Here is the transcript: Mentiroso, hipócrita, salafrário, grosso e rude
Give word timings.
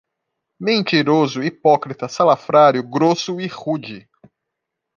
Mentiroso, 0.59 1.43
hipócrita, 1.43 2.09
salafrário, 2.09 2.81
grosso 2.81 3.39
e 3.39 3.45
rude 3.45 4.09